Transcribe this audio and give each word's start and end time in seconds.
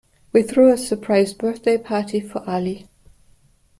We 0.33 0.41
threw 0.41 0.73
a 0.73 0.79
surprise 0.79 1.31
birthday 1.35 1.77
party 1.77 2.21
for 2.21 2.43
Ali. 2.49 2.87